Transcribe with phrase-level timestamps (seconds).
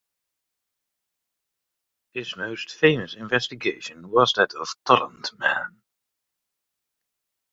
[2.13, 5.83] His most famous investigation was that of the Tollund Man.